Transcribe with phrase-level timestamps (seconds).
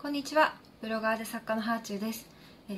[0.00, 0.54] こんにちは。
[0.80, 2.24] ブロガーで作家のハーチューです。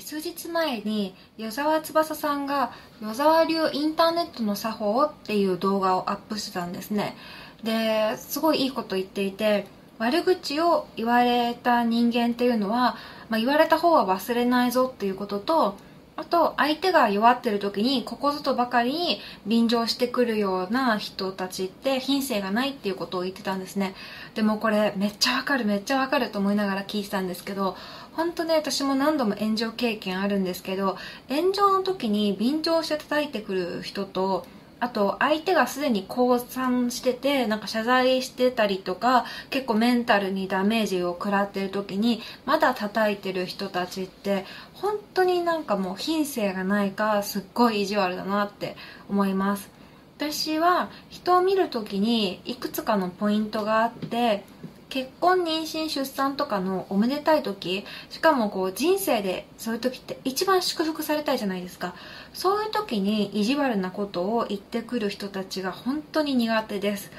[0.01, 7.15] 数日前に与沢翼さんが与沢流インターネットの作法っていう動画をアップしてたんですね。
[7.63, 9.67] ですごいいいこと言っていて
[9.99, 12.97] 悪口を言われた人間っていうのは、
[13.29, 15.77] まあ、言われた方は忘れないぞっていうことと
[16.21, 23.95] あと相手が弱ってる時にここぞとばかりに便乗してくるような人たちって品性がないっていうことを言ってたんですね。
[24.35, 27.75] でもこれめっちゃわかるめっちゃわかると思いながら聞いてたんですけど
[28.13, 30.99] 本当ね私も何度も炎上経験あるんですけど
[31.31, 34.45] 炎上の時に便乗して叩いてくる人と
[34.81, 48.77] あと相手がすでに降参しててなんか謝罪してたりとか結構メンタルにダメージを食らってる時にまだ叩いてる人たちって本当になんかもう品性がないかすっごい意地悪だなって
[49.09, 49.71] 思います。
[50.17, 54.45] 私は人を見る時にいくつかのポイントがあって
[54.91, 61.95] 結婚妊娠出産とかのおめでたい時しかもこう人生でそういう時って一番祝福されたいじゃないですか。
[62.35, 67.11] そういう時に意地悪なことを言ってくる人たちが本当に苦手です。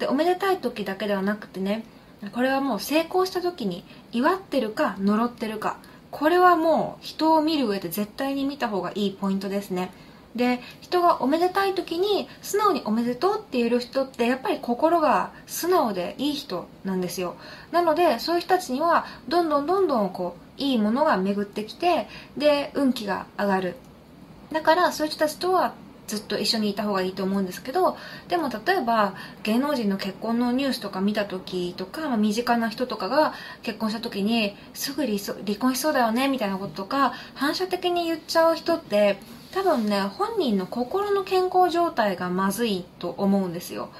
[0.00, 1.84] でおめでたい時だけではなくてね
[2.32, 5.78] これはもう成功した時に祝ってるか呪ってるか
[6.10, 9.92] これはもう人を見る上で絶対に見た方がいいポイントですね。
[10.34, 17.36] で人がおめでたい時に素直におめでとうって言える人ってやっぱり心が素直でいい人なんですよ。
[17.72, 23.76] なのでそういう人たちにはどんどんどんどんこういいものが巡ってきてで運気が上がる。
[24.52, 25.74] だからそういう人たちとは
[26.06, 29.14] ずっと一緒にいた方がいいと思うんですけどでも例えば
[29.44, 35.18] 芸能人の結婚のニュースとか見た時とか、身近な人とかが結婚した時にすぐ離
[35.56, 39.18] 婚しそうだよねみたいなこととか反射的に言っちゃう人って
[39.52, 43.90] 多分ね本人の心の健康状態がまずいと思うんですよ。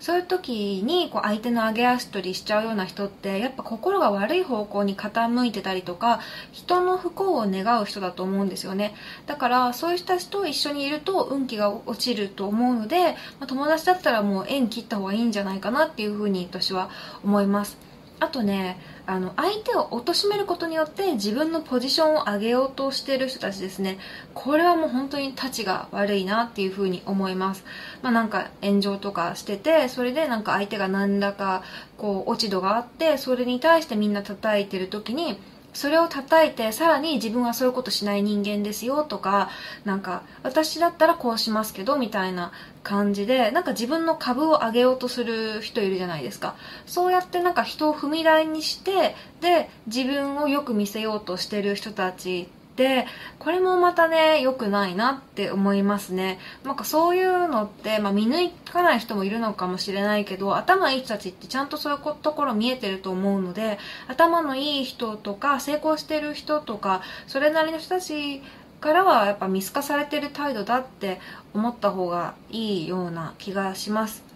[0.00, 6.20] そういう時にこう相手の上げ足取りしちゃうような人ってやっぱ心が悪い方向に傾いてたりとか
[6.52, 8.94] 人の不幸を願う人だと思うんですよね。
[9.26, 16.88] だからそういう人たちと一緒にいると運気が落ちると思うので、まあ、友達だったらもう縁切った方がいいんじゃないかなっていうふうに私は
[17.22, 17.76] 思います。
[18.20, 18.78] あとね
[19.10, 23.98] あの相手を貶めることによって自分のポジションを上げようとしている人たちですね。
[24.34, 27.64] これはもう本当にたちが悪いなっていうふうに思います。
[28.02, 31.64] まあなんか炎上とかしててそれでなんか相手が何らか
[31.98, 35.40] こう落ち度があってそれに対してみんな叩いてる時に
[35.72, 39.50] それを叩いてさらに自分はそういうことしない人間ですよとか
[39.84, 46.56] なんか私だったらこうしますけどみたいな感じでなんか自分の株を上げようとする人いるじゃないですか。
[46.86, 52.48] そうやってなんか人を踏み台にしてで自分をよく見せようとしてる人たち
[52.80, 53.06] で
[53.38, 56.38] これもまたね良くないなって思いますね。
[56.64, 68.40] なんかそういうのって、まあ、見抜かない人もいるのかもしれないけど頭いい人たちってちゃんとそういうところ見えてると思うので頭のいい人とか成功してる人とかそれなりの人たち
[68.80, 71.20] からはやっぱ見透かされてる態度だって
[71.52, 74.29] 思った方がいいような気がします。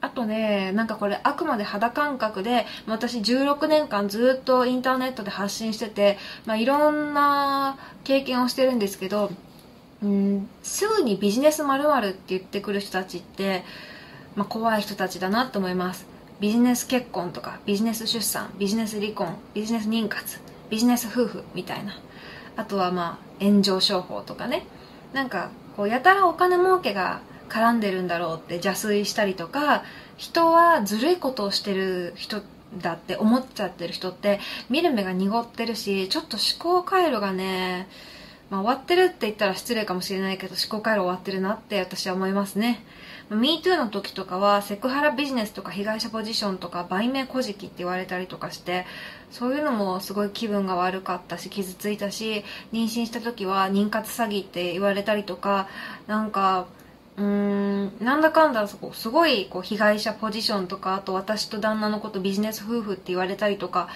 [0.00, 9.30] あとね、なんかこれあくまで肌感覚で、私16年間ずっとインターネットで発信してて、まあ、いろんな経験をしてるんですけど、
[10.02, 13.64] うん、すぐにビジネスまるって言ってくる人たちって、
[14.34, 16.06] まあ、怖い人たちだなと思います。
[16.38, 21.98] ビジネス結婚とか、ビジネス出産、ビジネス離婚、ビジネス妊活、ビジネス夫婦みたいな。
[22.56, 24.66] あとはまあ、炎上商法とかね。
[25.14, 29.84] なんか、こう、やたらお金儲けが絡んでるんだろうって邪推したりとか
[30.16, 32.42] 人はずるいことをしてる人
[32.78, 37.88] だって思っちゃってる人って見る目が濁ってるしちょっと思考回路がね、
[38.50, 42.82] まあ、終わってるって言ったら失礼かもしれないけど思考回路終わってるなって私は思いますね。
[43.30, 48.86] MeToo の時とかはセクハラビジネスとか被害者ポジションとか売名古事記って言われたりとかして
[49.32, 55.66] そういうのもすごい気分が悪かったし傷ついたし妊娠した時は妊活詐欺って言われたりとか
[56.06, 56.66] なんか
[57.16, 58.76] うーんなんだかんだす
[59.10, 63.88] ごいこう被害者ポジションとかあと私と旦那のことビジネス夫婦って言われたりとか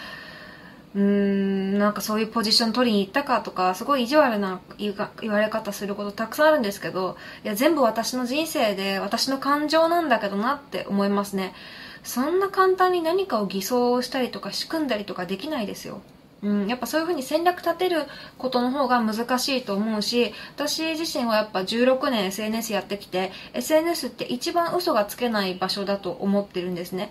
[0.95, 4.95] うーんなんかそういうポジション取りに行ったかとかすごい意地悪な言
[5.31, 11.55] われ方することたくさんあるんですけどいや全部私の人生で私の感情なんだけどなって思いますね。
[12.03, 16.01] そんな簡単に何かを偽装したりとか仕組んだりとかできないですよ。
[16.43, 18.07] うん、やっぱそういうふうに戦略立てる
[18.39, 27.11] ことの方が難しいと思うし私自身はやっぱ16年 SNS やってきて SNS って一番嘘がつけない場所だと思ってるんですね。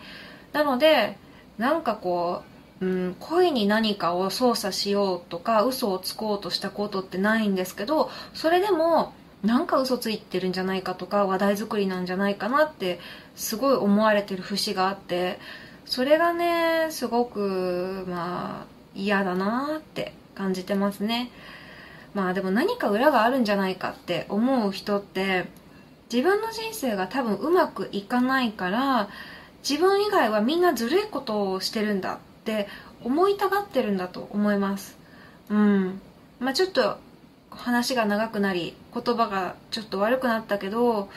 [0.52, 1.18] なので
[1.60, 2.42] なんかこ
[2.82, 13.00] う、うん、恋に何かを操作しようとか嘘をつこうとしたことってないんですけどそれでもなんか嘘ついてるんじゃないかとか話題作りなんじゃないかなって
[13.36, 15.40] すごい思われてる節があって
[15.86, 21.32] それがねすごくまあ嫌だなーって感じてますね。
[22.14, 25.46] まあでも何か裏があるんじゃないかって思う人って
[26.12, 29.10] 自分の人生が多分うまくいかないから
[29.68, 32.68] 自分以外はみんなずるいことをしてるんだって
[33.04, 34.98] 思いたがってるんだと思います。
[35.50, 36.02] うん。
[36.40, 36.98] まあちょっと
[37.52, 41.10] 話が長くなり言葉がちょっと悪くなったけど、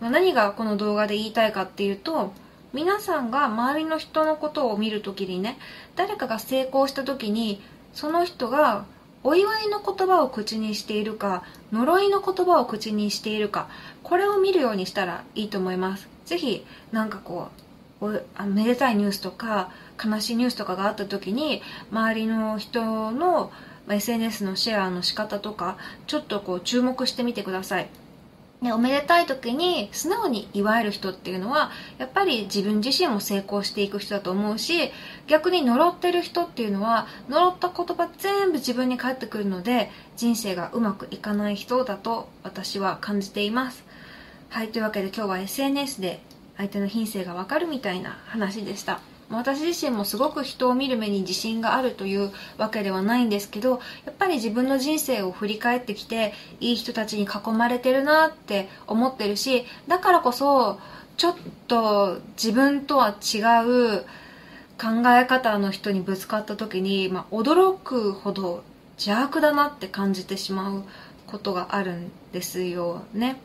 [0.00, 2.32] ま、何がこの動画で言いたいかっていうと
[2.72, 5.58] 皆さんが周りの人のことを見るときにね
[5.96, 7.60] 誰かが成功した時に
[7.92, 8.84] その人が
[9.22, 13.68] お祝いの言葉を口にしているか呪いの言葉を口にしているか
[14.02, 16.08] これを見るようにしたらいいと思います。
[16.24, 17.48] ぜひなんかこ
[18.00, 19.70] うあめでたいニュースとか
[20.02, 23.52] 悲しいニュースとかがあった時に周りの人の
[23.90, 25.76] SNS のシェアの仕方とか
[26.06, 27.88] ちょっとこう注目してみてください。
[28.60, 34.90] ね、おめでたい時に素直に祝える人っていうのはやっぱり自分自身も成功していく人だと思うし
[35.28, 43.82] 逆に呪ってる人っていうのは呪った言葉全部自分に返ってくるので人生がうまくいかない人だと私は感じています。
[44.50, 46.20] はいというわけで今日は SNS で
[46.58, 49.00] 相手の品性がわかるみたいな話でした。
[49.30, 60.78] 私自身もすごく人を見る目に自信があるというわけではないんですけどやっぱり自分の人生を振り返ってきていい人たちに囲まれてるなって思ってるしだからこそ
[61.16, 61.36] ちょっ
[61.68, 63.38] と自分とは違
[63.98, 64.04] う
[64.80, 70.84] 考え方の人にぶつかった時に、まあ、驚くほど邪悪だなって感じてしまう
[71.26, 73.38] ことがあるんですよね。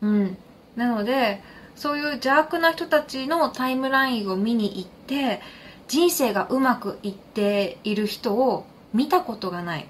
[0.00, 0.36] うん。
[0.74, 1.40] なので、
[1.76, 5.40] そういう邪悪な人たちのタイムラインを見に行って
[5.88, 9.86] 人生がうまくいっている人を見たことがない。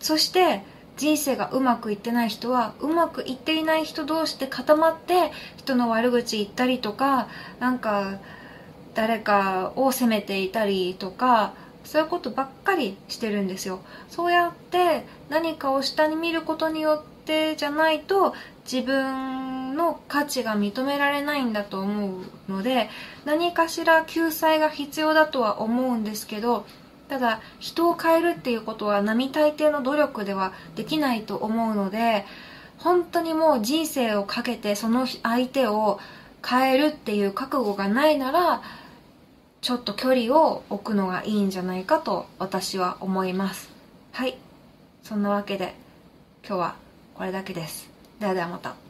[0.00, 0.62] そして
[0.96, 7.28] 人生がうまくいってない人はうまくいっていない人同士で固まって人の悪口言ったりとか
[7.60, 8.18] なんか
[8.94, 11.54] 誰かを責めていたりとか
[11.84, 13.80] そういうことばっかりしてるんですよ。
[14.08, 18.34] そうやって何かを下に見ることによってじゃないと
[18.70, 22.90] 自分の価値が認められないんだと思うので
[23.24, 26.66] 何かしら救済が必要だとは思うんですけど
[27.08, 32.24] ただ人を変えるっていうことは並大抵の努力ではできないと思うので
[32.78, 36.00] 本当にもう人生をかけてその相手を
[36.46, 38.62] 変えるっていう覚悟がないなら
[39.60, 43.70] ちょっと距離を置くのがいいんじゃないかと私は思います。
[44.10, 44.36] はい。
[45.04, 45.74] そんなわけで
[46.44, 46.76] 今日は
[47.14, 47.88] これだけです。
[48.18, 48.81] ではではまた。